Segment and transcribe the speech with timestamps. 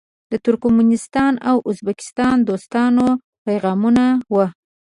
[0.31, 3.05] د ترکمنستان او ازبکستان دوستانه
[3.45, 4.45] پیغامونه وو.